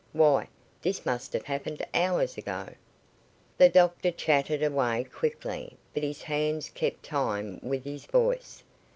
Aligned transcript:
Why, 0.13 0.47
this 0.81 1.05
must 1.05 1.31
have 1.33 1.45
happened 1.45 1.85
hours 1.93 2.35
ago." 2.35 2.69
The 3.59 3.69
doctor 3.69 4.09
chatted 4.09 4.63
away, 4.63 5.03
quickly, 5.03 5.77
but 5.93 6.01
his 6.01 6.23
hands 6.23 6.69
kept 6.69 7.03
time 7.03 7.59
with 7.61 7.83
his 7.83 8.07
voice. 8.07 8.63